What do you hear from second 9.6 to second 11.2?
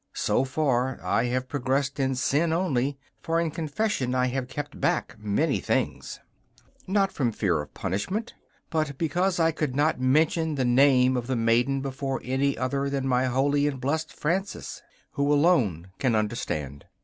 not mention the name